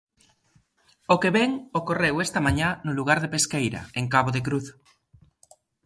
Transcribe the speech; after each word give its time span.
O 1.13 1.15
que 1.21 1.33
ven, 1.37 1.51
ocorreu 1.79 2.15
esta 2.25 2.43
mañá 2.47 2.69
no 2.85 2.95
lugar 2.99 3.17
de 3.21 3.31
Pesqueira, 3.33 3.81
en 3.99 4.05
Cabo 4.13 4.29
de 4.35 4.41
Cruz. 4.47 4.67